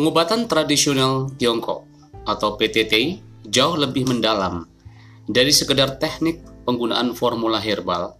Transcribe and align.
Pengobatan 0.00 0.48
tradisional 0.48 1.28
Tiongkok 1.36 1.84
atau 2.24 2.56
PTT 2.56 3.20
jauh 3.52 3.76
lebih 3.76 4.08
mendalam 4.08 4.64
dari 5.28 5.52
sekedar 5.52 6.00
teknik 6.00 6.40
penggunaan 6.64 7.12
formula 7.12 7.60
herbal 7.60 8.16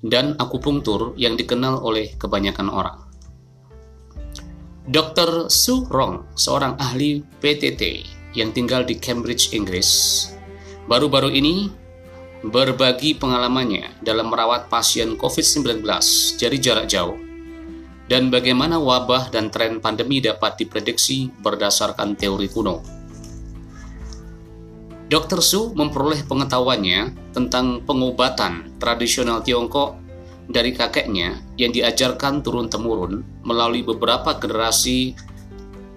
dan 0.00 0.32
akupunktur 0.40 1.12
yang 1.20 1.36
dikenal 1.36 1.84
oleh 1.84 2.16
kebanyakan 2.16 2.72
orang. 2.72 3.04
Dr. 4.88 5.52
Su 5.52 5.84
Rong, 5.92 6.24
seorang 6.40 6.80
ahli 6.80 7.20
PTT 7.44 8.00
yang 8.32 8.56
tinggal 8.56 8.88
di 8.88 8.96
Cambridge, 8.96 9.52
Inggris, 9.52 10.24
baru-baru 10.88 11.36
ini 11.36 11.68
berbagi 12.48 13.12
pengalamannya 13.20 14.00
dalam 14.00 14.32
merawat 14.32 14.72
pasien 14.72 15.20
COVID-19 15.20 15.84
dari 16.40 16.56
jarak 16.56 16.88
jauh 16.88 17.29
dan 18.10 18.26
bagaimana 18.26 18.82
wabah 18.82 19.30
dan 19.30 19.54
tren 19.54 19.78
pandemi 19.78 20.18
dapat 20.18 20.58
diprediksi 20.58 21.30
berdasarkan 21.30 22.18
teori 22.18 22.50
kuno. 22.50 22.82
Dr. 25.06 25.38
Su 25.38 25.70
memperoleh 25.78 26.26
pengetahuannya 26.26 27.30
tentang 27.30 27.86
pengobatan 27.86 28.74
tradisional 28.82 29.46
Tiongkok 29.46 29.94
dari 30.50 30.74
kakeknya 30.74 31.38
yang 31.54 31.70
diajarkan 31.70 32.42
turun-temurun 32.42 33.46
melalui 33.46 33.86
beberapa 33.86 34.34
generasi 34.34 35.14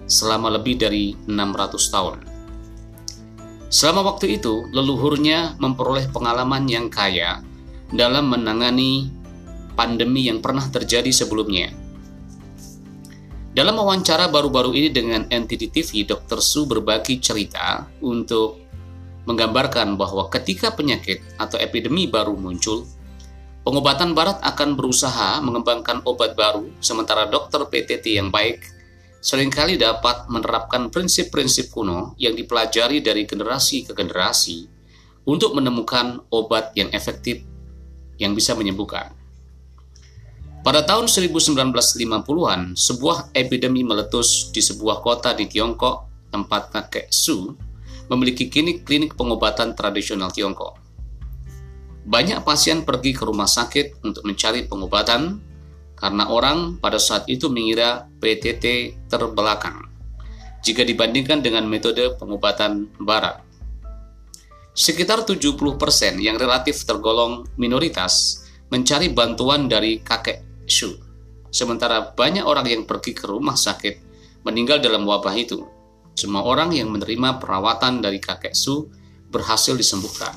selama 0.06 0.54
lebih 0.54 0.78
dari 0.78 1.18
600 1.26 1.94
tahun. 1.94 2.16
Selama 3.74 4.14
waktu 4.14 4.38
itu, 4.38 4.70
leluhurnya 4.70 5.58
memperoleh 5.58 6.06
pengalaman 6.14 6.70
yang 6.70 6.86
kaya 6.86 7.42
dalam 7.90 8.30
menangani 8.30 9.10
pandemi 9.74 10.30
yang 10.30 10.38
pernah 10.38 10.62
terjadi 10.70 11.10
sebelumnya 11.10 11.83
dalam 13.54 13.78
wawancara 13.78 14.26
baru-baru 14.34 14.74
ini 14.74 14.90
dengan 14.90 15.22
NTD 15.30 15.70
TV, 15.70 16.02
Dr. 16.02 16.42
Su 16.42 16.66
berbagi 16.66 17.22
cerita 17.22 17.86
untuk 18.02 18.58
menggambarkan 19.30 19.94
bahwa 19.94 20.26
ketika 20.26 20.74
penyakit 20.74 21.22
atau 21.38 21.56
epidemi 21.62 22.10
baru 22.10 22.34
muncul, 22.34 22.82
pengobatan 23.62 24.12
barat 24.12 24.42
akan 24.42 24.74
berusaha 24.74 25.38
mengembangkan 25.38 26.02
obat 26.02 26.34
baru, 26.34 26.66
sementara 26.82 27.30
dokter 27.30 27.62
PTT 27.62 28.18
yang 28.18 28.34
baik 28.34 28.74
sering 29.24 29.48
kali 29.48 29.80
dapat 29.80 30.28
menerapkan 30.28 30.92
prinsip-prinsip 30.92 31.72
kuno 31.72 32.12
yang 32.20 32.36
dipelajari 32.36 33.00
dari 33.00 33.24
generasi 33.24 33.88
ke 33.88 33.96
generasi 33.96 34.68
untuk 35.24 35.56
menemukan 35.56 36.20
obat 36.28 36.76
yang 36.76 36.92
efektif 36.92 37.40
yang 38.20 38.36
bisa 38.36 38.52
menyembuhkan. 38.52 39.23
Pada 40.64 40.80
tahun 40.80 41.12
1950-an, 41.12 42.72
sebuah 42.72 43.36
epidemi 43.36 43.84
meletus 43.84 44.48
di 44.48 44.64
sebuah 44.64 45.04
kota 45.04 45.36
di 45.36 45.44
Tiongkok, 45.44 46.08
tempat 46.32 46.72
kakek 46.72 47.12
Su 47.12 47.52
memiliki 48.08 48.48
klinik-klinik 48.48 49.12
pengobatan 49.12 49.76
tradisional 49.76 50.32
Tiongkok. 50.32 50.80
Banyak 52.08 52.48
pasien 52.48 52.80
pergi 52.80 53.12
ke 53.12 53.28
rumah 53.28 53.44
sakit 53.44 54.08
untuk 54.08 54.24
mencari 54.24 54.64
pengobatan 54.64 55.36
karena 56.00 56.32
orang 56.32 56.80
pada 56.80 56.96
saat 56.96 57.28
itu 57.28 57.52
mengira 57.52 58.08
PTT 58.24 58.96
terbelakang 59.12 59.84
jika 60.64 60.80
dibandingkan 60.80 61.44
dengan 61.44 61.68
metode 61.68 62.16
pengobatan 62.16 62.88
barat. 63.04 63.44
Sekitar 64.72 65.28
70% 65.28 65.60
yang 66.24 66.40
relatif 66.40 66.88
tergolong 66.88 67.44
minoritas 67.60 68.44
mencari 68.72 69.12
bantuan 69.12 69.68
dari 69.68 70.00
kakek 70.00 70.43
Su. 70.68 70.96
Sementara 71.54 72.12
banyak 72.12 72.42
orang 72.42 72.66
yang 72.66 72.82
pergi 72.82 73.14
ke 73.14 73.30
rumah 73.30 73.54
sakit 73.54 73.94
meninggal 74.44 74.78
dalam 74.78 75.06
wabah 75.08 75.34
itu. 75.38 75.64
Semua 76.14 76.46
orang 76.46 76.70
yang 76.70 76.90
menerima 76.94 77.42
perawatan 77.42 77.98
dari 77.98 78.22
kakek 78.22 78.54
Su 78.54 78.86
berhasil 79.30 79.74
disembuhkan. 79.74 80.30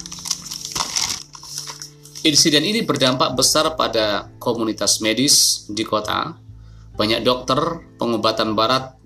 Insiden 2.26 2.66
ini 2.66 2.82
berdampak 2.82 3.38
besar 3.38 3.78
pada 3.78 4.28
komunitas 4.42 5.00
medis 5.06 5.66
di 5.70 5.86
kota. 5.86 6.34
Banyak 6.98 7.22
dokter 7.22 7.62
pengobatan 8.02 8.58
barat 8.58 8.98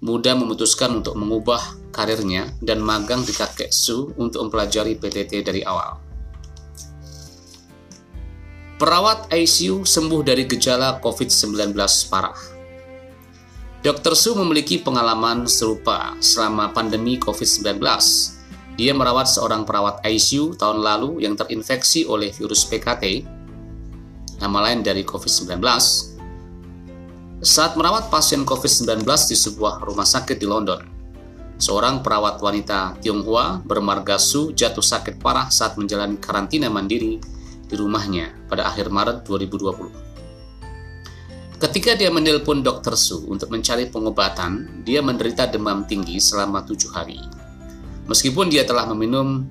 muda 0.00 0.32
memutuskan 0.32 1.04
untuk 1.04 1.20
mengubah 1.20 1.60
karirnya 1.92 2.52
dan 2.64 2.80
magang 2.80 3.24
di 3.24 3.36
kakek 3.36 3.68
Su 3.68 4.16
untuk 4.16 4.48
mempelajari 4.48 4.96
PTT 4.96 5.44
dari 5.44 5.60
awal. 5.68 6.05
Perawat 8.76 9.32
ICU 9.32 9.88
sembuh 9.88 10.20
dari 10.20 10.44
gejala 10.44 11.00
COVID-19 11.00 11.72
parah. 12.12 12.36
Dr. 13.80 14.12
Su 14.12 14.36
memiliki 14.36 14.76
pengalaman 14.76 15.48
serupa 15.48 16.12
selama 16.20 16.76
pandemi 16.76 17.16
COVID-19. 17.16 17.80
Dia 18.76 18.92
merawat 18.92 19.32
seorang 19.32 19.64
perawat 19.64 20.04
ICU 20.04 20.60
tahun 20.60 20.84
lalu 20.84 21.24
yang 21.24 21.40
terinfeksi 21.40 22.04
oleh 22.04 22.28
virus 22.36 22.68
PKT, 22.68 23.24
nama 24.44 24.68
lain 24.68 24.84
dari 24.84 25.08
COVID-19. 25.08 25.56
Saat 27.40 27.80
merawat 27.80 28.12
pasien 28.12 28.44
COVID-19 28.44 29.08
di 29.08 29.36
sebuah 29.40 29.80
rumah 29.88 30.04
sakit 30.04 30.36
di 30.36 30.44
London, 30.44 30.84
seorang 31.56 32.04
perawat 32.04 32.44
wanita 32.44 33.00
Tionghoa 33.00 33.64
bermarga 33.64 34.20
Su 34.20 34.52
jatuh 34.52 34.84
sakit 34.84 35.16
parah 35.16 35.48
saat 35.48 35.80
menjalani 35.80 36.20
karantina 36.20 36.68
mandiri 36.68 37.35
di 37.66 37.74
rumahnya 37.78 38.32
pada 38.46 38.70
akhir 38.70 38.90
Maret 38.90 39.26
2020. 39.26 40.06
Ketika 41.56 41.96
dia 41.96 42.12
menelpon 42.12 42.60
Dr. 42.60 42.92
Su 43.00 43.24
untuk 43.32 43.48
mencari 43.48 43.88
pengobatan, 43.88 44.84
dia 44.84 45.00
menderita 45.00 45.48
demam 45.48 45.88
tinggi 45.88 46.20
selama 46.20 46.60
tujuh 46.68 46.92
hari. 46.92 47.16
Meskipun 48.04 48.52
dia 48.52 48.68
telah 48.68 48.84
meminum 48.92 49.48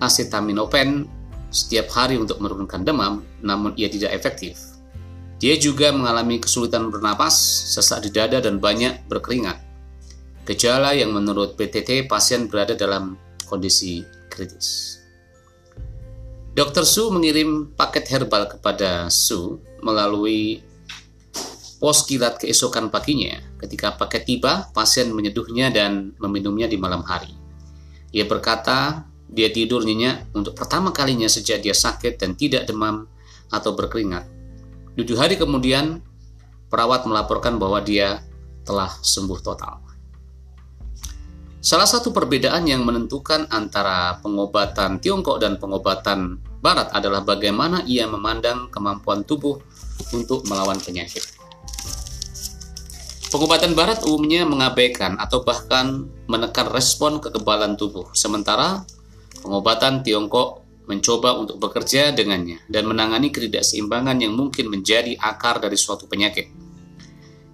acetaminophen 0.00 1.04
setiap 1.52 1.92
hari 1.92 2.16
untuk 2.16 2.40
menurunkan 2.40 2.82
demam, 2.82 3.20
namun 3.44 3.76
ia 3.76 3.92
tidak 3.92 4.16
efektif. 4.16 4.56
Dia 5.36 5.60
juga 5.60 5.92
mengalami 5.92 6.40
kesulitan 6.40 6.88
bernapas, 6.88 7.36
sesak 7.76 8.08
di 8.08 8.10
dada, 8.10 8.40
dan 8.40 8.56
banyak 8.56 9.04
berkeringat. 9.04 9.60
Gejala 10.48 10.96
yang 10.96 11.12
menurut 11.12 11.60
PTT 11.60 12.08
pasien 12.08 12.48
berada 12.48 12.72
dalam 12.72 13.20
kondisi 13.44 14.00
kritis. 14.32 15.03
Dr. 16.54 16.86
Su 16.86 17.10
mengirim 17.10 17.74
paket 17.74 18.06
herbal 18.14 18.46
kepada 18.46 19.10
Su 19.10 19.58
melalui 19.82 20.62
pos 21.82 22.06
kilat 22.06 22.38
keesokan 22.38 22.94
paginya. 22.94 23.42
Ketika 23.58 23.98
paket 23.98 24.22
tiba, 24.22 24.70
pasien 24.70 25.10
menyeduhnya 25.10 25.74
dan 25.74 26.14
meminumnya 26.22 26.70
di 26.70 26.78
malam 26.78 27.02
hari. 27.02 27.34
Ia 28.14 28.22
berkata, 28.30 29.02
dia 29.26 29.50
tidur 29.50 29.82
nyenyak 29.82 30.30
untuk 30.30 30.54
pertama 30.54 30.94
kalinya 30.94 31.26
sejak 31.26 31.58
dia 31.58 31.74
sakit 31.74 32.22
dan 32.22 32.38
tidak 32.38 32.70
demam 32.70 33.10
atau 33.50 33.74
berkeringat. 33.74 34.22
Tujuh 34.94 35.18
hari 35.18 35.34
kemudian, 35.34 36.06
perawat 36.70 37.02
melaporkan 37.02 37.58
bahwa 37.58 37.82
dia 37.82 38.22
telah 38.62 38.94
sembuh 39.02 39.42
total. 39.42 39.82
Salah 41.64 41.88
satu 41.88 42.12
perbedaan 42.12 42.68
yang 42.68 42.84
menentukan 42.84 43.48
antara 43.48 44.20
pengobatan 44.20 45.00
Tiongkok 45.00 45.40
dan 45.40 45.56
pengobatan 45.56 46.36
Barat 46.60 46.92
adalah 46.92 47.24
bagaimana 47.24 47.80
ia 47.88 48.04
memandang 48.04 48.68
kemampuan 48.68 49.24
tubuh 49.24 49.56
untuk 50.12 50.44
melawan 50.44 50.76
penyakit. 50.76 51.24
Pengobatan 53.32 53.72
Barat 53.72 54.04
umumnya 54.04 54.44
mengabaikan 54.44 55.16
atau 55.16 55.40
bahkan 55.40 56.04
menekan 56.28 56.68
respon 56.68 57.16
kekebalan 57.24 57.80
tubuh, 57.80 58.12
sementara 58.12 58.84
pengobatan 59.40 60.04
Tiongkok 60.04 60.60
mencoba 60.84 61.32
untuk 61.40 61.56
bekerja 61.64 62.12
dengannya 62.12 62.60
dan 62.68 62.84
menangani 62.84 63.32
ketidakseimbangan 63.32 64.20
yang 64.20 64.36
mungkin 64.36 64.68
menjadi 64.68 65.16
akar 65.16 65.64
dari 65.64 65.80
suatu 65.80 66.04
penyakit. 66.04 66.63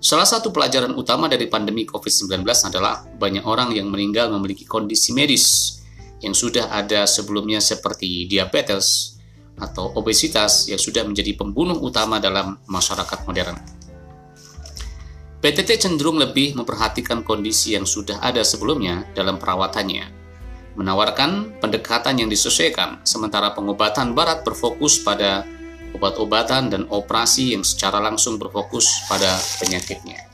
Salah 0.01 0.25
satu 0.25 0.49
pelajaran 0.49 0.97
utama 0.97 1.29
dari 1.29 1.45
pandemi 1.45 1.85
COVID-19 1.85 2.41
adalah 2.73 3.05
banyak 3.05 3.45
orang 3.45 3.77
yang 3.77 3.93
meninggal 3.93 4.33
memiliki 4.33 4.65
kondisi 4.65 5.13
medis 5.13 5.77
yang 6.25 6.33
sudah 6.33 6.73
ada 6.73 7.05
sebelumnya 7.05 7.61
seperti 7.61 8.25
diabetes 8.25 9.17
atau 9.61 9.93
obesitas 10.01 10.73
yang 10.73 10.81
sudah 10.81 11.05
menjadi 11.05 11.37
pembunuh 11.37 11.77
utama 11.85 12.17
dalam 12.17 12.57
masyarakat 12.65 13.29
modern. 13.29 13.57
PTT 15.45 15.77
cenderung 15.77 16.17
lebih 16.17 16.57
memperhatikan 16.57 17.21
kondisi 17.21 17.77
yang 17.77 17.85
sudah 17.85 18.25
ada 18.25 18.41
sebelumnya 18.41 19.05
dalam 19.13 19.37
perawatannya, 19.37 20.05
menawarkan 20.81 21.61
pendekatan 21.61 22.25
yang 22.25 22.33
disesuaikan, 22.33 23.05
sementara 23.05 23.53
pengobatan 23.53 24.17
barat 24.17 24.45
berfokus 24.49 25.05
pada 25.05 25.45
obat-obatan 25.95 26.71
dan 26.71 26.83
operasi 26.89 27.55
yang 27.55 27.67
secara 27.67 27.99
langsung 27.99 28.39
berfokus 28.39 28.87
pada 29.11 29.39
penyakitnya. 29.63 30.31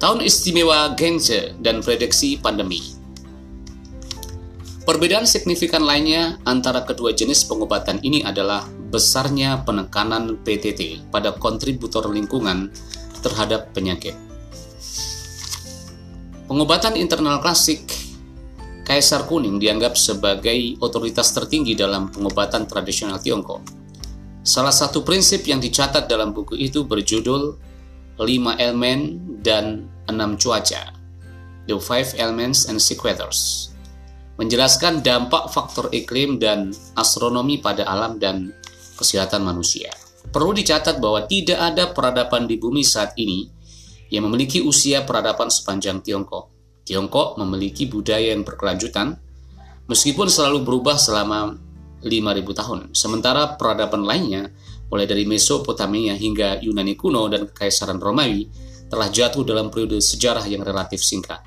Tahun 0.00 0.24
istimewa 0.24 0.96
Gengse 0.96 1.52
dan 1.60 1.84
prediksi 1.84 2.40
pandemi. 2.40 2.80
Perbedaan 4.88 5.28
signifikan 5.28 5.84
lainnya 5.84 6.40
antara 6.48 6.88
kedua 6.88 7.12
jenis 7.12 7.44
pengobatan 7.44 8.00
ini 8.00 8.24
adalah 8.24 8.64
besarnya 8.88 9.60
penekanan 9.62 10.40
PTT 10.40 11.12
pada 11.12 11.36
kontributor 11.36 12.08
lingkungan 12.08 12.72
terhadap 13.20 13.76
penyakit. 13.76 14.16
Pengobatan 16.48 16.96
internal 16.96 17.38
klasik 17.38 17.99
Kaisar 18.90 19.22
Kuning 19.30 19.62
dianggap 19.62 19.94
sebagai 19.94 20.74
otoritas 20.82 21.30
tertinggi 21.30 21.78
dalam 21.78 22.10
pengobatan 22.10 22.66
tradisional 22.66 23.22
Tiongkok. 23.22 23.62
Salah 24.42 24.74
satu 24.74 25.06
prinsip 25.06 25.46
yang 25.46 25.62
dicatat 25.62 26.10
dalam 26.10 26.34
buku 26.34 26.58
itu 26.58 26.82
berjudul 26.82 27.54
5 28.18 28.26
elemen 28.58 29.22
dan 29.46 29.86
6 30.10 30.42
cuaca. 30.42 30.90
The 31.70 31.78
Five 31.78 32.18
Elements 32.18 32.66
and 32.66 32.82
Sequators. 32.82 33.70
Menjelaskan 34.42 35.06
dampak 35.06 35.54
faktor 35.54 35.86
iklim 35.94 36.42
dan 36.42 36.74
astronomi 36.98 37.62
pada 37.62 37.86
alam 37.86 38.18
dan 38.18 38.50
kesehatan 38.98 39.46
manusia. 39.46 39.94
Perlu 40.34 40.50
dicatat 40.50 40.98
bahwa 40.98 41.30
tidak 41.30 41.62
ada 41.62 41.94
peradaban 41.94 42.50
di 42.50 42.58
bumi 42.58 42.82
saat 42.82 43.14
ini 43.14 43.46
yang 44.10 44.26
memiliki 44.26 44.58
usia 44.58 45.06
peradaban 45.06 45.46
sepanjang 45.46 46.02
Tiongkok. 46.02 46.59
Tiongkok 46.90 47.38
memiliki 47.38 47.86
budaya 47.86 48.34
yang 48.34 48.42
berkelanjutan, 48.42 49.14
meskipun 49.86 50.26
selalu 50.26 50.66
berubah 50.66 50.98
selama 50.98 51.54
5.000 52.02 52.58
tahun. 52.58 52.78
Sementara 52.90 53.54
peradaban 53.54 54.02
lainnya, 54.02 54.50
mulai 54.90 55.06
dari 55.06 55.22
Mesopotamia 55.22 56.18
hingga 56.18 56.58
Yunani 56.58 56.98
kuno 56.98 57.30
dan 57.30 57.46
Kekaisaran 57.46 58.02
Romawi, 58.02 58.50
telah 58.90 59.06
jatuh 59.06 59.46
dalam 59.46 59.70
periode 59.70 60.02
sejarah 60.02 60.42
yang 60.50 60.66
relatif 60.66 60.98
singkat. 60.98 61.38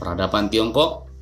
Peradaban 0.00 0.48
Tiongkok, 0.48 1.12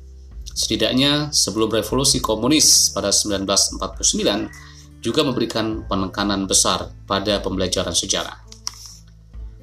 setidaknya 0.47 1.35
sebelum 1.35 1.75
revolusi 1.75 2.23
komunis 2.23 2.95
pada 2.95 3.11
1949, 3.11 5.03
juga 5.03 5.21
memberikan 5.27 5.83
penekanan 5.91 6.47
besar 6.47 6.87
pada 7.03 7.43
pembelajaran 7.43 7.91
sejarah. 7.91 8.40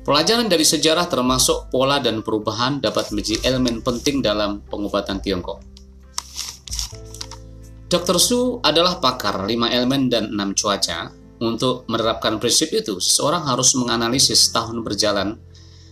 Pelajaran 0.09 0.49
dari 0.49 0.65
sejarah 0.65 1.05
termasuk 1.05 1.69
pola 1.69 2.01
dan 2.01 2.25
perubahan 2.25 2.81
dapat 2.81 3.13
menjadi 3.13 3.45
elemen 3.45 3.85
penting 3.85 4.25
dalam 4.25 4.65
pengobatan 4.65 5.21
Tiongkok. 5.21 5.61
Dr. 7.93 8.17
Su 8.17 8.57
adalah 8.65 9.05
pakar 9.05 9.45
5 9.45 9.53
elemen 9.69 10.09
dan 10.09 10.33
6 10.33 10.57
cuaca. 10.57 11.13
Untuk 11.45 11.85
menerapkan 11.93 12.41
prinsip 12.41 12.73
itu, 12.73 12.97
seseorang 12.97 13.53
harus 13.53 13.77
menganalisis 13.77 14.49
tahun 14.49 14.81
berjalan 14.81 15.37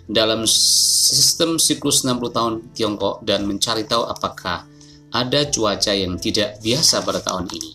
dalam 0.08 0.48
sistem 0.48 1.60
siklus 1.60 2.00
60 2.00 2.16
tahun 2.32 2.54
Tiongkok 2.72 3.20
dan 3.20 3.44
mencari 3.44 3.84
tahu 3.84 4.08
apakah 4.08 4.64
ada 5.12 5.40
cuaca 5.52 5.92
yang 5.92 6.16
tidak 6.16 6.56
biasa 6.64 7.04
pada 7.04 7.20
tahun 7.20 7.52
ini. 7.52 7.70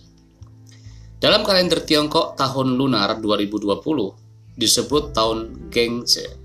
Dalam 1.22 1.46
kalender 1.46 1.86
Tiongkok 1.86 2.34
tahun 2.34 2.74
lunar 2.82 3.22
2020, 3.22 4.21
disebut 4.62 5.18
tahun 5.18 5.70
Gengse. 5.74 6.38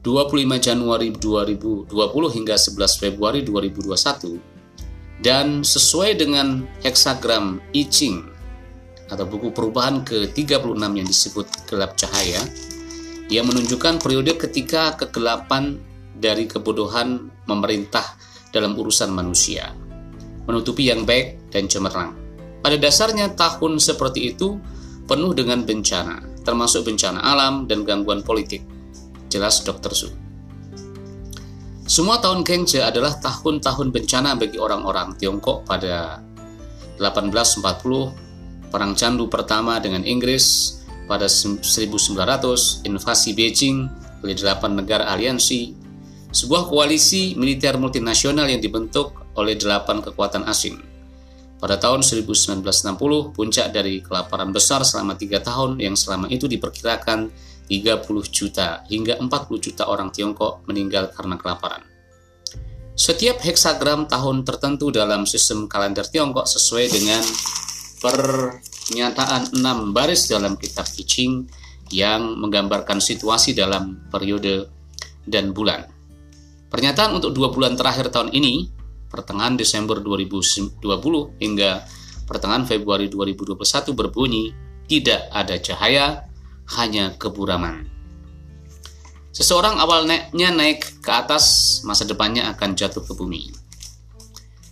25 0.00 0.32
Januari 0.56 1.12
2020 1.12 1.92
hingga 2.32 2.56
11 2.56 3.02
Februari 3.02 3.44
2021 3.44 5.20
dan 5.20 5.60
sesuai 5.66 6.16
dengan 6.16 6.64
heksagram 6.80 7.60
I 7.76 7.84
Ching 7.90 8.24
atau 9.10 9.28
buku 9.28 9.52
perubahan 9.52 10.06
ke-36 10.06 10.80
yang 10.80 11.04
disebut 11.04 11.46
gelap 11.68 11.98
cahaya 11.98 12.40
yang 13.28 13.44
menunjukkan 13.50 14.00
periode 14.00 14.38
ketika 14.40 14.96
kegelapan 14.96 15.76
dari 16.16 16.48
kebodohan 16.48 17.28
memerintah 17.44 18.06
dalam 18.54 18.78
urusan 18.78 19.12
manusia 19.12 19.74
menutupi 20.48 20.88
yang 20.88 21.04
baik 21.04 21.52
dan 21.52 21.68
cemerlang. 21.68 22.16
Pada 22.64 22.80
dasarnya 22.80 23.36
tahun 23.36 23.76
seperti 23.76 24.32
itu 24.32 24.56
penuh 25.04 25.36
dengan 25.36 25.62
bencana, 25.62 26.24
termasuk 26.48 26.88
bencana 26.88 27.20
alam 27.20 27.68
dan 27.68 27.84
gangguan 27.84 28.24
politik. 28.24 28.64
Jelas 29.28 29.60
Dr. 29.60 29.92
Su. 29.92 30.08
Semua 31.84 32.16
tahun 32.24 32.40
Gengje 32.40 32.80
adalah 32.80 33.20
tahun-tahun 33.20 33.92
bencana 33.92 34.32
bagi 34.40 34.56
orang-orang 34.56 35.12
Tiongkok 35.20 35.68
pada 35.68 36.24
1840, 36.96 38.72
Perang 38.72 38.92
Candu 38.96 39.28
pertama 39.28 39.76
dengan 39.76 40.04
Inggris, 40.08 40.76
pada 41.04 41.28
1900, 41.28 42.84
invasi 42.88 43.36
Beijing 43.36 43.88
oleh 44.24 44.36
delapan 44.36 44.76
negara 44.76 45.08
aliansi, 45.12 45.76
sebuah 46.32 46.68
koalisi 46.68 47.36
militer 47.36 47.76
multinasional 47.80 48.48
yang 48.48 48.60
dibentuk 48.60 49.16
oleh 49.36 49.56
delapan 49.56 50.04
kekuatan 50.04 50.44
asing 50.48 50.87
pada 51.58 51.74
tahun 51.74 52.06
1960, 52.06 52.62
puncak 53.34 53.66
dari 53.74 53.98
kelaparan 53.98 54.54
besar 54.54 54.86
selama 54.86 55.18
tiga 55.18 55.42
tahun 55.42 55.82
yang 55.82 55.98
selama 55.98 56.30
itu 56.30 56.46
diperkirakan 56.46 57.34
30 57.66 58.06
juta 58.30 58.86
hingga 58.86 59.18
40 59.18 59.28
juta 59.58 59.90
orang 59.90 60.14
Tiongkok 60.14 60.62
meninggal 60.70 61.10
karena 61.10 61.34
kelaparan. 61.34 61.82
Setiap 62.98 63.42
heksagram 63.42 64.10
tahun 64.10 64.42
tertentu 64.42 64.90
dalam 64.90 65.26
sistem 65.26 65.66
kalender 65.70 66.06
Tiongkok 66.06 66.46
sesuai 66.46 66.86
dengan 66.90 67.22
pernyataan 68.02 69.58
enam 69.58 69.90
baris 69.90 70.26
dalam 70.30 70.54
kitab 70.58 70.86
I 70.94 71.46
yang 71.90 72.38
menggambarkan 72.38 73.02
situasi 73.02 73.54
dalam 73.54 74.02
periode 74.10 74.70
dan 75.26 75.50
bulan. 75.50 75.86
Pernyataan 76.68 77.16
untuk 77.16 77.32
dua 77.34 77.48
bulan 77.50 77.74
terakhir 77.74 78.12
tahun 78.12 78.30
ini 78.30 78.77
pertengahan 79.08 79.56
Desember 79.56 79.98
2020 80.00 80.78
hingga 81.40 81.82
pertengahan 82.28 82.68
Februari 82.68 83.08
2021 83.08 83.56
berbunyi 83.96 84.52
tidak 84.88 85.28
ada 85.32 85.56
cahaya, 85.60 86.06
hanya 86.80 87.16
keburaman. 87.16 87.88
Seseorang 89.32 89.76
awalnya 89.76 90.32
naik 90.32 91.04
ke 91.04 91.10
atas, 91.12 91.78
masa 91.84 92.08
depannya 92.08 92.48
akan 92.52 92.72
jatuh 92.72 93.04
ke 93.04 93.12
bumi. 93.12 93.52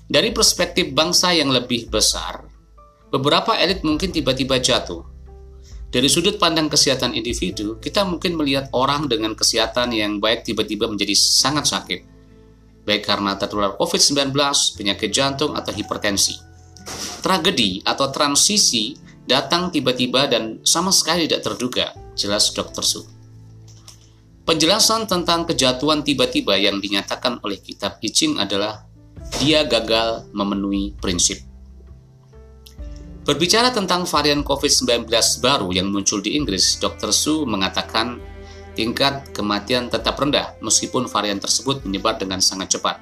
Dari 0.09 0.33
perspektif 0.33 0.97
bangsa 0.97 1.37
yang 1.37 1.53
lebih 1.53 1.93
besar, 1.93 2.45
beberapa 3.13 3.57
elit 3.61 3.85
mungkin 3.85 4.13
tiba-tiba 4.13 4.57
jatuh. 4.57 5.05
Dari 5.93 6.09
sudut 6.11 6.37
pandang 6.37 6.67
kesehatan 6.69 7.15
individu, 7.15 7.79
kita 7.79 8.03
mungkin 8.05 8.37
melihat 8.37 8.69
orang 8.75 9.07
dengan 9.07 9.37
kesehatan 9.37 9.95
yang 9.95 10.19
baik 10.19 10.45
tiba-tiba 10.45 10.91
menjadi 10.91 11.15
sangat 11.15 11.69
sakit 11.71 12.16
baik 12.87 13.03
karena 13.03 13.35
tertular 13.35 13.75
COVID-19, 13.75 14.31
penyakit 14.79 15.11
jantung, 15.11 15.59
atau 15.59 15.75
hipertensi. 15.75 16.39
Tragedi 17.21 17.83
atau 17.83 18.15
transisi 18.15 18.95
datang 19.27 19.75
tiba-tiba 19.75 20.31
dan 20.31 20.63
sama 20.63 20.95
sekali 20.95 21.27
tidak 21.27 21.43
terduga, 21.43 21.91
jelas 22.15 22.55
Dr. 22.55 22.87
Su. 22.87 23.03
Penjelasan 24.47 25.11
tentang 25.11 25.43
kejatuhan 25.43 26.07
tiba-tiba 26.07 26.55
yang 26.55 26.79
dinyatakan 26.79 27.43
oleh 27.43 27.59
kitab 27.59 27.99
I 27.99 28.11
adalah 28.39 28.87
dia 29.43 29.67
gagal 29.67 30.31
memenuhi 30.31 30.95
prinsip. 31.03 31.43
Berbicara 33.27 33.75
tentang 33.75 34.07
varian 34.07 34.47
COVID-19 34.47 35.11
baru 35.43 35.75
yang 35.75 35.91
muncul 35.91 36.23
di 36.23 36.39
Inggris, 36.39 36.79
Dr. 36.79 37.11
Su 37.11 37.43
mengatakan 37.43 38.23
tingkat 38.77 39.33
kematian 39.33 39.89
tetap 39.89 40.21
rendah 40.21 40.55
meskipun 40.61 41.09
varian 41.09 41.41
tersebut 41.41 41.83
menyebar 41.89 42.21
dengan 42.21 42.45
sangat 42.45 42.77
cepat. 42.77 43.01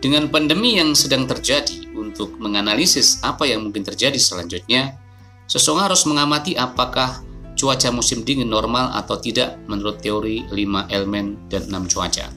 Dengan 0.00 0.32
pandemi 0.32 0.80
yang 0.80 0.96
sedang 0.96 1.28
terjadi, 1.28 1.92
untuk 1.92 2.40
menganalisis 2.40 3.20
apa 3.20 3.44
yang 3.44 3.68
mungkin 3.68 3.84
terjadi 3.84 4.16
selanjutnya, 4.16 4.96
seseorang 5.44 5.92
harus 5.92 6.08
mengamati 6.08 6.56
apakah 6.56 7.20
cuaca 7.52 7.92
musim 7.92 8.24
dingin 8.24 8.48
normal 8.48 8.96
atau 8.96 9.20
tidak 9.20 9.60
menurut 9.68 10.00
teori 10.00 10.48
5 10.48 10.88
elemen 10.88 11.36
dan 11.52 11.68
6 11.68 11.92
cuaca. 11.92 12.32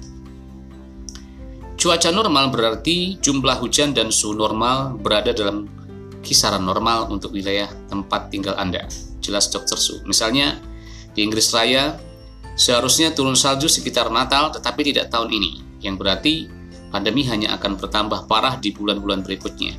Cuaca 1.80 2.10
normal 2.12 2.52
berarti 2.52 3.16
jumlah 3.24 3.64
hujan 3.64 3.96
dan 3.96 4.12
suhu 4.12 4.36
normal 4.36 5.00
berada 5.00 5.32
dalam 5.32 5.72
kisaran 6.20 6.64
normal 6.64 7.12
untuk 7.12 7.32
wilayah 7.36 7.72
tempat 7.88 8.28
tinggal 8.28 8.56
Anda. 8.60 8.88
Jelas 9.24 9.48
Dr. 9.52 9.80
Su. 9.80 10.00
Misalnya, 10.04 10.60
di 11.16 11.24
Inggris 11.24 11.52
Raya, 11.52 11.96
Seharusnya 12.54 13.10
turun 13.18 13.34
salju 13.34 13.66
sekitar 13.66 14.14
Natal 14.14 14.54
tetapi 14.54 14.94
tidak 14.94 15.10
tahun 15.10 15.34
ini, 15.34 15.52
yang 15.82 15.98
berarti 15.98 16.46
pandemi 16.94 17.26
hanya 17.26 17.58
akan 17.58 17.82
bertambah 17.82 18.30
parah 18.30 18.62
di 18.62 18.70
bulan-bulan 18.70 19.26
berikutnya. 19.26 19.74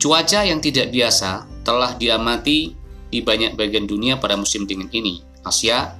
Cuaca 0.00 0.40
yang 0.44 0.64
tidak 0.64 0.88
biasa 0.88 1.44
telah 1.64 1.96
diamati 1.96 2.72
di 3.12 3.20
banyak 3.20 3.56
bagian 3.56 3.84
dunia 3.84 4.16
pada 4.16 4.36
musim 4.40 4.64
dingin 4.64 4.88
ini. 4.92 5.20
Asia, 5.44 5.96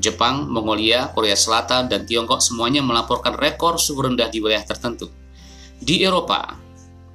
Jepang, 0.00 0.48
Mongolia, 0.48 1.12
Korea 1.12 1.36
Selatan, 1.36 1.88
dan 1.88 2.08
Tiongkok 2.08 2.40
semuanya 2.40 2.80
melaporkan 2.80 3.36
rekor 3.36 3.76
suhu 3.76 4.08
rendah 4.08 4.28
di 4.32 4.40
wilayah 4.40 4.64
tertentu. 4.64 5.08
Di 5.76 6.00
Eropa, 6.04 6.56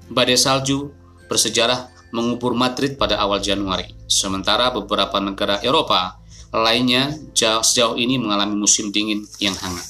badai 0.10 0.38
salju 0.38 0.94
bersejarah 1.26 1.90
mengubur 2.14 2.54
Madrid 2.54 2.98
pada 2.98 3.18
awal 3.18 3.42
Januari, 3.42 3.90
sementara 4.06 4.70
beberapa 4.70 5.18
negara 5.18 5.58
Eropa 5.66 6.21
lainnya 6.51 7.15
jauh, 7.31 7.63
sejauh 7.63 7.96
ini 7.96 8.20
mengalami 8.20 8.60
musim 8.60 8.91
dingin 8.91 9.24
yang 9.39 9.55
hangat. 9.55 9.88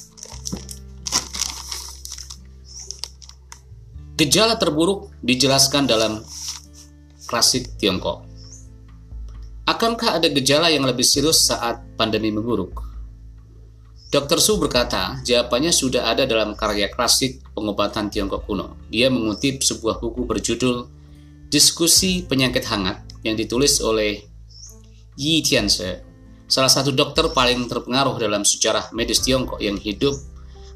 Gejala 4.14 4.54
terburuk 4.54 5.10
dijelaskan 5.26 5.90
dalam 5.90 6.22
klasik 7.26 7.74
Tiongkok. 7.82 8.22
Akankah 9.66 10.22
ada 10.22 10.30
gejala 10.30 10.70
yang 10.70 10.86
lebih 10.86 11.02
serius 11.02 11.50
saat 11.50 11.82
pandemi 11.98 12.30
memburuk? 12.30 12.82
Dr. 14.12 14.38
Su 14.38 14.60
berkata, 14.60 15.24
jawabannya 15.24 15.72
sudah 15.72 16.12
ada 16.12 16.28
dalam 16.28 16.52
karya 16.52 16.92
klasik 16.92 17.40
pengobatan 17.56 18.12
Tiongkok 18.12 18.44
kuno. 18.44 18.76
Dia 18.92 19.08
mengutip 19.08 19.64
sebuah 19.64 19.98
buku 19.98 20.28
berjudul 20.28 20.84
Diskusi 21.48 22.20
Penyakit 22.20 22.68
Hangat 22.68 23.24
yang 23.24 23.32
ditulis 23.34 23.80
oleh 23.80 24.20
Yi 25.16 25.40
Tianze, 25.40 26.11
salah 26.46 26.70
satu 26.70 26.92
dokter 26.94 27.28
paling 27.30 27.66
terpengaruh 27.66 28.18
dalam 28.18 28.44
sejarah 28.46 28.90
medis 28.94 29.20
Tiongkok 29.24 29.60
yang 29.62 29.78
hidup 29.78 30.14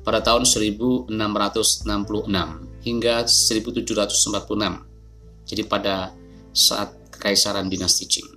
pada 0.06 0.22
tahun 0.22 0.46
1666 0.46 1.10
hingga 2.86 3.26
1746. 3.26 4.86
Jadi 5.46 5.62
pada 5.66 6.14
saat 6.54 6.94
kekaisaran 7.10 7.66
dinasti 7.66 8.06
Qing. 8.06 8.30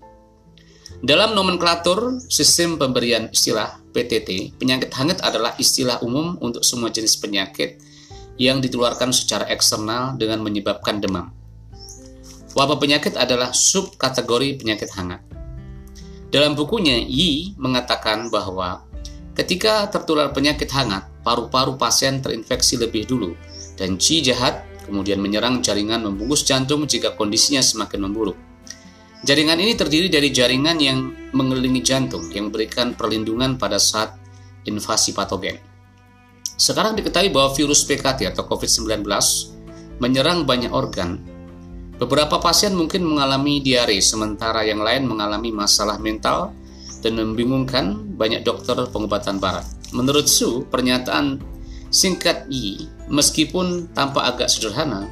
Dalam 0.99 1.37
nomenklatur 1.37 2.19
sistem 2.27 2.75
pemberian 2.75 3.31
istilah 3.31 3.79
PTT, 3.93 4.59
penyakit 4.59 4.91
hangat 4.97 5.23
adalah 5.23 5.55
istilah 5.55 6.01
umum 6.03 6.35
untuk 6.41 6.65
semua 6.65 6.91
jenis 6.91 7.15
penyakit 7.21 7.79
yang 8.35 8.59
ditularkan 8.59 9.13
secara 9.13 9.45
eksternal 9.47 10.17
dengan 10.17 10.41
menyebabkan 10.41 10.99
demam. 10.99 11.31
Wabah 12.57 12.81
penyakit 12.81 13.13
adalah 13.13 13.53
subkategori 13.53 14.59
penyakit 14.59 14.89
hangat. 14.97 15.21
Dalam 16.29 16.53
bukunya, 16.53 17.01
Yi 17.01 17.57
mengatakan 17.57 18.29
bahwa 18.29 18.85
ketika 19.33 19.89
tertular 19.89 20.29
penyakit 20.29 20.69
hangat, 20.69 21.09
paru-paru 21.25 21.73
pasien 21.75 22.21
terinfeksi 22.21 22.77
lebih 22.77 23.09
dulu 23.09 23.33
dan 23.77 23.97
Qi 23.97 24.21
jahat 24.21 24.69
kemudian 24.89 25.21
menyerang 25.21 25.61
jaringan 25.61 26.01
membungkus 26.01 26.41
jantung 26.41 26.89
jika 26.89 27.13
kondisinya 27.13 27.61
semakin 27.61 28.09
memburuk. 28.09 28.37
Jaringan 29.21 29.59
ini 29.61 29.77
terdiri 29.77 30.07
dari 30.09 30.33
jaringan 30.33 30.77
yang 30.79 30.99
mengelilingi 31.35 31.85
jantung 31.85 32.31
yang 32.33 32.49
memberikan 32.49 32.97
perlindungan 32.97 33.59
pada 33.59 33.77
saat 33.77 34.15
invasi 34.65 35.11
patogen. 35.13 35.59
Sekarang 36.59 36.95
diketahui 36.95 37.31
bahwa 37.31 37.51
virus 37.55 37.83
PKT 37.87 38.31
atau 38.31 38.43
COVID-19 38.47 39.03
menyerang 39.99 40.47
banyak 40.47 40.71
organ. 40.71 41.19
Beberapa 41.99 42.39
pasien 42.39 42.71
mungkin 42.71 43.03
mengalami 43.03 43.59
diare, 43.59 43.99
sementara 43.99 44.63
yang 44.63 44.79
lain 44.79 45.03
mengalami 45.03 45.51
masalah 45.51 45.99
mental 45.99 46.55
dan 47.03 47.19
membingungkan 47.19 48.15
banyak 48.15 48.39
dokter 48.47 48.75
pengobatan 48.87 49.35
barat. 49.35 49.67
Menurut 49.91 50.31
Su, 50.31 50.63
pernyataan 50.71 51.43
singkat 51.91 52.47
I, 52.47 52.87
meskipun 53.11 53.91
tampak 53.91 54.23
agak 54.35 54.47
sederhana, 54.47 55.11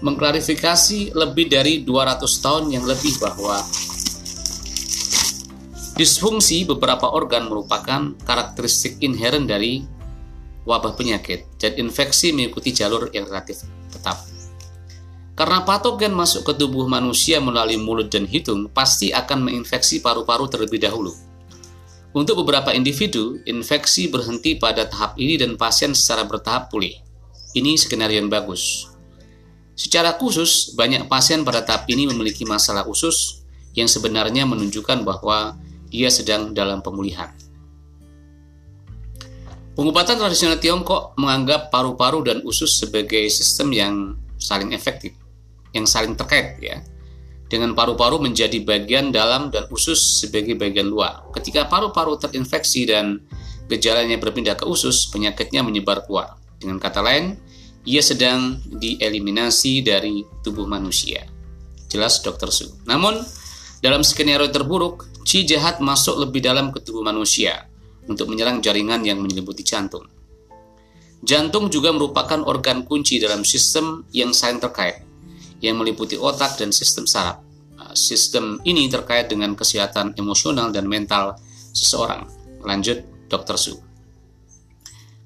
mengklarifikasi 0.00 1.12
lebih 1.12 1.52
dari 1.52 1.84
200 1.84 2.24
tahun 2.40 2.72
yang 2.72 2.88
lebih 2.88 3.20
bahwa 3.20 3.60
disfungsi 6.00 6.64
beberapa 6.64 7.12
organ 7.12 7.48
merupakan 7.48 8.16
karakteristik 8.24 9.00
inheren 9.04 9.44
dari 9.44 9.84
wabah 10.64 10.96
penyakit 10.96 11.44
dan 11.60 11.76
infeksi 11.76 12.32
mengikuti 12.32 12.72
jalur 12.72 13.08
yang 13.12 13.28
relatif 13.28 13.64
tetap. 13.92 14.35
Karena 15.36 15.60
patogen 15.68 16.16
masuk 16.16 16.48
ke 16.48 16.52
tubuh 16.56 16.88
manusia 16.88 17.36
melalui 17.44 17.76
mulut 17.76 18.08
dan 18.08 18.24
hidung, 18.24 18.72
pasti 18.72 19.12
akan 19.12 19.52
menginfeksi 19.52 20.00
paru-paru 20.00 20.48
terlebih 20.48 20.80
dahulu. 20.80 21.12
Untuk 22.16 22.40
beberapa 22.40 22.72
individu, 22.72 23.36
infeksi 23.44 24.08
berhenti 24.08 24.56
pada 24.56 24.88
tahap 24.88 25.20
ini 25.20 25.36
dan 25.36 25.60
pasien 25.60 25.92
secara 25.92 26.24
bertahap 26.24 26.72
pulih. 26.72 26.96
Ini 27.52 27.76
skenario 27.76 28.16
yang 28.16 28.32
bagus. 28.32 28.88
Secara 29.76 30.16
khusus, 30.16 30.72
banyak 30.72 31.04
pasien 31.04 31.44
pada 31.44 31.60
tahap 31.60 31.84
ini 31.92 32.08
memiliki 32.08 32.48
masalah 32.48 32.88
usus 32.88 33.44
yang 33.76 33.92
sebenarnya 33.92 34.48
menunjukkan 34.48 35.04
bahwa 35.04 35.60
ia 35.92 36.08
sedang 36.08 36.56
dalam 36.56 36.80
pemulihan. 36.80 37.28
Pengobatan 39.76 40.16
tradisional 40.16 40.56
Tiongkok 40.56 41.12
menganggap 41.20 41.68
paru-paru 41.68 42.24
dan 42.24 42.40
usus 42.48 42.80
sebagai 42.80 43.28
sistem 43.28 43.68
yang 43.76 43.94
saling 44.40 44.72
efektif, 44.72 45.12
yang 45.76 45.84
saling 45.84 46.16
terkait 46.16 46.56
ya. 46.64 46.80
Dengan 47.46 47.76
paru-paru 47.78 48.18
menjadi 48.18 48.58
bagian 48.64 49.14
dalam 49.14 49.54
dan 49.54 49.70
usus 49.70 50.24
sebagai 50.24 50.58
bagian 50.58 50.90
luar. 50.90 51.30
Ketika 51.30 51.70
paru-paru 51.70 52.18
terinfeksi 52.18 52.90
dan 52.90 53.22
gejalanya 53.70 54.18
berpindah 54.18 54.58
ke 54.58 54.66
usus, 54.66 55.06
penyakitnya 55.12 55.62
menyebar 55.62 56.02
keluar. 56.02 56.40
Dengan 56.58 56.82
kata 56.82 57.04
lain, 57.04 57.38
ia 57.86 58.02
sedang 58.02 58.58
dieliminasi 58.66 59.86
dari 59.86 60.26
tubuh 60.42 60.66
manusia. 60.66 61.22
Jelas 61.86 62.18
Dr. 62.18 62.50
Su. 62.50 62.66
Namun, 62.82 63.22
dalam 63.78 64.02
skenario 64.02 64.50
terburuk, 64.50 65.06
Qi 65.22 65.46
jahat 65.46 65.78
masuk 65.78 66.22
lebih 66.22 66.42
dalam 66.42 66.74
ke 66.74 66.82
tubuh 66.82 67.02
manusia 67.02 67.66
untuk 68.10 68.30
menyerang 68.30 68.58
jaringan 68.62 69.06
yang 69.06 69.22
menyelimuti 69.22 69.62
jantung. 69.62 70.06
Jantung 71.22 71.70
juga 71.70 71.90
merupakan 71.90 72.42
organ 72.46 72.86
kunci 72.86 73.18
dalam 73.18 73.42
sistem 73.42 74.06
yang 74.14 74.30
saling 74.30 74.62
terkait, 74.62 75.05
yang 75.60 75.80
meliputi 75.80 76.16
otak 76.20 76.60
dan 76.60 76.72
sistem 76.72 77.08
saraf. 77.08 77.40
Nah, 77.76 77.92
sistem 77.92 78.60
ini 78.64 78.88
terkait 78.88 79.28
dengan 79.28 79.52
kesehatan 79.52 80.16
emosional 80.16 80.72
dan 80.72 80.88
mental 80.88 81.36
seseorang. 81.76 82.24
Lanjut, 82.64 83.04
Dr. 83.28 83.56
Su. 83.60 83.74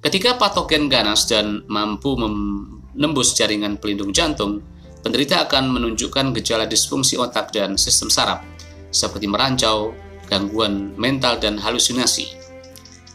Ketika 0.00 0.40
patogen 0.40 0.88
ganas 0.88 1.28
dan 1.28 1.62
mampu 1.68 2.16
menembus 2.16 3.37
jaringan 3.37 3.76
pelindung 3.76 4.16
jantung, 4.16 4.64
penderita 5.04 5.44
akan 5.44 5.76
menunjukkan 5.76 6.32
gejala 6.40 6.64
disfungsi 6.64 7.20
otak 7.20 7.52
dan 7.52 7.76
sistem 7.76 8.08
saraf, 8.08 8.40
seperti 8.88 9.28
merancau, 9.28 9.92
gangguan 10.28 10.96
mental, 10.96 11.37
dan 11.37 11.60
halusinasi. 11.60 12.32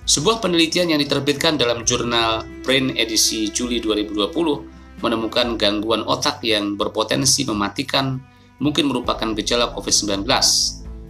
Sebuah 0.05 0.37
penelitian 0.37 0.93
yang 0.93 1.01
diterbitkan 1.01 1.57
dalam 1.57 1.81
jurnal 1.81 2.45
Brain 2.61 2.93
edisi 2.93 3.49
Juli 3.49 3.81
2020 3.81 4.74
menemukan 5.05 5.53
gangguan 5.61 6.01
otak 6.09 6.41
yang 6.41 6.73
berpotensi 6.73 7.45
mematikan 7.45 8.17
mungkin 8.57 8.89
merupakan 8.89 9.37
gejala 9.37 9.69
COVID-19, 9.77 10.25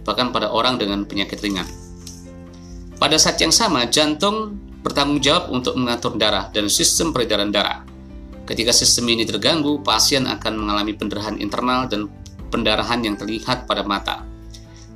bahkan 0.04 0.28
pada 0.28 0.52
orang 0.52 0.76
dengan 0.76 1.08
penyakit 1.08 1.40
ringan. 1.40 1.64
Pada 3.00 3.16
saat 3.16 3.40
yang 3.40 3.52
sama, 3.52 3.88
jantung 3.88 4.56
bertanggung 4.84 5.20
jawab 5.24 5.48
untuk 5.50 5.74
mengatur 5.74 6.14
darah 6.20 6.52
dan 6.52 6.68
sistem 6.68 7.10
peredaran 7.10 7.48
darah. 7.48 7.82
Ketika 8.46 8.70
sistem 8.70 9.10
ini 9.10 9.26
terganggu, 9.26 9.82
pasien 9.82 10.28
akan 10.30 10.62
mengalami 10.62 10.94
pendarahan 10.94 11.36
internal 11.42 11.90
dan 11.90 12.06
pendarahan 12.48 13.02
yang 13.02 13.18
terlihat 13.18 13.66
pada 13.66 13.82
mata, 13.82 14.22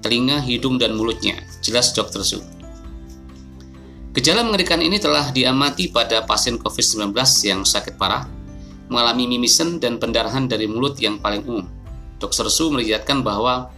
telinga, 0.00 0.38
hidung, 0.38 0.78
dan 0.78 0.94
mulutnya. 0.94 1.42
Jelas 1.58 1.90
Dr. 1.90 2.22
Su. 2.22 2.38
Gejala 4.10 4.42
mengerikan 4.42 4.82
ini 4.82 4.98
telah 4.98 5.30
diamati 5.30 5.90
pada 5.90 6.26
pasien 6.26 6.58
COVID-19 6.58 7.14
yang 7.46 7.62
sakit 7.62 7.94
parah, 7.94 8.26
mengalami 8.90 9.30
mimisen 9.30 9.78
dan 9.78 10.02
pendarahan 10.02 10.50
dari 10.50 10.66
mulut 10.66 10.98
yang 10.98 11.22
paling 11.22 11.46
umum. 11.46 11.64
Dr. 12.18 12.50
Su 12.50 12.68
meriwayatkan 12.74 13.22
bahwa 13.22 13.70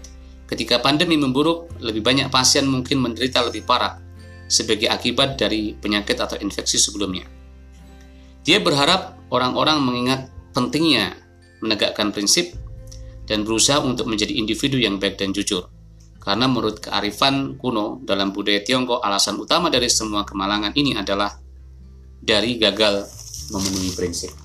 ketika 0.49 0.81
pandemi 0.81 1.21
memburuk, 1.21 1.69
lebih 1.79 2.01
banyak 2.01 2.33
pasien 2.33 2.67
mungkin 2.67 2.99
menderita 2.99 3.45
lebih 3.45 3.63
parah 3.63 4.01
sebagai 4.49 4.89
akibat 4.89 5.37
dari 5.37 5.77
penyakit 5.77 6.17
atau 6.19 6.41
infeksi 6.41 6.81
sebelumnya. 6.81 7.29
Dia 8.43 8.59
berharap 8.59 9.31
orang-orang 9.31 9.79
mengingat 9.85 10.21
pentingnya 10.51 11.15
menegakkan 11.63 12.11
prinsip 12.11 12.53
dan 13.25 13.47
berusaha 13.47 13.79
untuk 13.81 14.11
menjadi 14.11 14.35
individu 14.35 14.77
yang 14.77 14.99
baik 14.99 15.17
dan 15.21 15.31
jujur. 15.31 15.71
Karena 16.19 16.47
menurut 16.47 16.83
kearifan 16.83 17.59
kuno 17.59 18.03
dalam 18.03 18.35
budaya 18.35 18.63
Tiongkok, 18.63 19.03
alasan 19.03 19.39
utama 19.39 19.71
dari 19.71 19.91
semua 19.91 20.27
kemalangan 20.27 20.75
ini 20.75 20.95
adalah 20.95 21.35
dari 22.23 22.59
gagal 22.59 23.07
memenuhi 23.51 23.91
prinsip. 23.95 24.42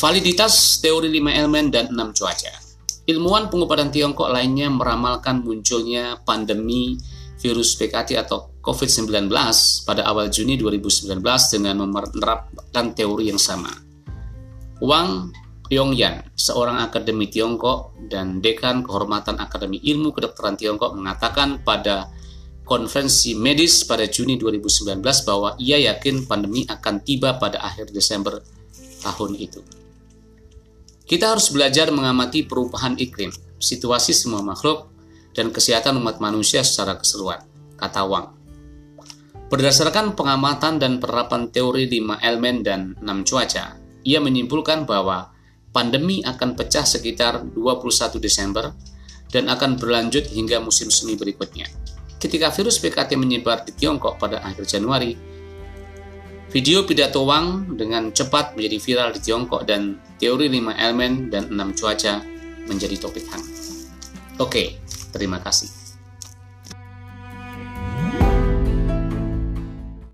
Validitas 0.00 0.80
teori 0.80 1.12
5 1.12 1.28
elemen 1.28 1.68
dan 1.68 1.92
6 1.92 2.16
cuaca. 2.16 2.48
Ilmuwan 3.04 3.52
pengobatan 3.52 3.92
Tiongkok 3.92 4.32
lainnya 4.32 4.72
meramalkan 4.72 5.44
munculnya 5.44 6.16
pandemi 6.24 6.96
virus 7.36 7.76
PKT 7.76 8.16
atau 8.16 8.48
COVID-19 8.64 9.28
pada 9.84 10.08
awal 10.08 10.32
Juni 10.32 10.56
2019 10.56 11.20
dengan 11.52 11.84
menerapkan 11.84 12.96
teori 12.96 13.28
yang 13.28 13.36
sama. 13.36 13.68
Wang 14.80 15.36
Yongyan, 15.68 16.32
seorang 16.32 16.80
akademi 16.80 17.28
Tiongkok 17.28 17.92
dan 18.08 18.40
dekan 18.40 18.80
kehormatan 18.80 19.36
Akademi 19.36 19.84
Ilmu 19.84 20.16
Kedokteran 20.16 20.56
Tiongkok 20.56 20.96
mengatakan 20.96 21.60
pada 21.60 22.08
konferensi 22.64 23.36
medis 23.36 23.84
pada 23.84 24.08
Juni 24.08 24.40
2019 24.40 24.96
bahwa 25.28 25.60
ia 25.60 25.76
yakin 25.76 26.24
pandemi 26.24 26.64
akan 26.64 27.04
tiba 27.04 27.36
pada 27.36 27.60
akhir 27.60 27.92
Desember 27.92 28.40
tahun 29.04 29.36
itu. 29.36 29.79
Kita 31.10 31.34
harus 31.34 31.50
belajar 31.50 31.90
mengamati 31.90 32.46
perubahan 32.46 32.94
iklim, 32.94 33.34
situasi 33.58 34.14
semua 34.14 34.46
makhluk, 34.46 34.94
dan 35.34 35.50
kesehatan 35.50 35.98
umat 35.98 36.22
manusia 36.22 36.62
secara 36.62 36.94
keseluruhan, 37.02 37.42
kata 37.74 38.06
Wang. 38.06 38.38
Berdasarkan 39.50 40.14
pengamatan 40.14 40.78
dan 40.78 41.02
penerapan 41.02 41.50
teori 41.50 41.90
5 41.90 42.22
elemen 42.22 42.62
dan 42.62 42.94
6 43.02 43.26
cuaca, 43.26 43.74
ia 44.06 44.22
menyimpulkan 44.22 44.86
bahwa 44.86 45.34
pandemi 45.74 46.22
akan 46.22 46.54
pecah 46.54 46.86
sekitar 46.86 47.42
21 47.58 48.22
Desember 48.22 48.70
dan 49.34 49.50
akan 49.50 49.82
berlanjut 49.82 50.30
hingga 50.30 50.62
musim 50.62 50.94
semi 50.94 51.18
berikutnya. 51.18 51.66
ketika 52.20 52.52
virus 52.52 52.76
PKT 52.76 53.16
menyebar 53.16 53.64
di 53.64 53.72
Tiongkok 53.72 54.20
pada 54.20 54.44
akhir 54.44 54.68
Januari, 54.68 55.16
video 56.50 56.82
pidato 56.82 57.22
Wang 57.22 57.78
dengan 57.78 58.10
cepat 58.10 58.58
menjadi 58.58 58.78
viral 58.82 59.08
di 59.14 59.20
Tiongkok 59.22 59.62
dan 59.70 60.02
teori 60.18 60.50
5 60.50 60.74
elemen 60.74 61.30
dan 61.30 61.46
6 61.46 61.78
cuaca 61.78 62.26
menjadi 62.66 62.98
topik 62.98 63.26
hangat. 63.30 63.54
Oke, 64.42 64.82
terima 65.14 65.38
kasih. 65.38 65.79